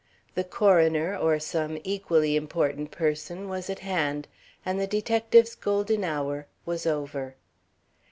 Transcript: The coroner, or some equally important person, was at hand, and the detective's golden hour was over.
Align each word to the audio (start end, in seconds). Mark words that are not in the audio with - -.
The 0.33 0.43
coroner, 0.43 1.15
or 1.15 1.39
some 1.39 1.77
equally 1.83 2.35
important 2.35 2.89
person, 2.89 3.47
was 3.47 3.69
at 3.69 3.81
hand, 3.81 4.27
and 4.65 4.79
the 4.81 4.87
detective's 4.87 5.53
golden 5.53 6.03
hour 6.03 6.47
was 6.65 6.87
over. 6.87 7.35